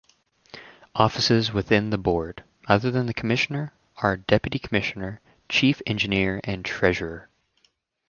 [0.95, 7.29] Offices within the board, other than Commissioner, are Deputy Commissioner; Chief Engineer and Treasurer.